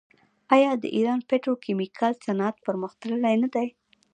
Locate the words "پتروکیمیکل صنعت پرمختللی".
1.29-3.35